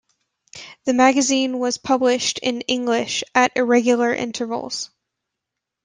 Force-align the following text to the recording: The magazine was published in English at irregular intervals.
The 0.85 0.95
magazine 0.95 1.59
was 1.59 1.77
published 1.77 2.39
in 2.39 2.61
English 2.61 3.23
at 3.35 3.51
irregular 3.55 4.11
intervals. 4.11 4.89